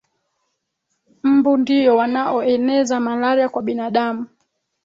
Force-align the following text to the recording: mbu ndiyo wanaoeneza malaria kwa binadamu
mbu 1.23 1.57
ndiyo 1.57 1.97
wanaoeneza 1.97 2.99
malaria 2.99 3.49
kwa 3.49 3.61
binadamu 3.61 4.27